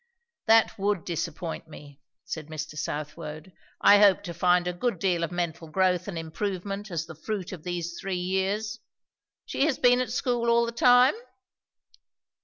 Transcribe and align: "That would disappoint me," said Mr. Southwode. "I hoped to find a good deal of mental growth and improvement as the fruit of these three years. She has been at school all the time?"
"That 0.47 0.79
would 0.79 1.05
disappoint 1.05 1.67
me," 1.67 2.01
said 2.25 2.47
Mr. 2.47 2.75
Southwode. 2.75 3.53
"I 3.81 3.99
hoped 3.99 4.23
to 4.23 4.33
find 4.33 4.65
a 4.67 4.73
good 4.73 4.97
deal 4.97 5.23
of 5.23 5.31
mental 5.31 5.67
growth 5.67 6.07
and 6.07 6.17
improvement 6.17 6.89
as 6.89 7.05
the 7.05 7.13
fruit 7.13 7.51
of 7.51 7.61
these 7.61 7.99
three 8.01 8.17
years. 8.17 8.79
She 9.45 9.65
has 9.65 9.77
been 9.77 10.01
at 10.01 10.11
school 10.11 10.49
all 10.49 10.65
the 10.65 10.71
time?" 10.71 11.13